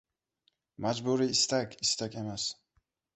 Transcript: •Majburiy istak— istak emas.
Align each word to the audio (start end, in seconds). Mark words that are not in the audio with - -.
•Majburiy 0.85 1.29
istak— 1.33 1.75
istak 1.89 2.17
emas. 2.23 2.47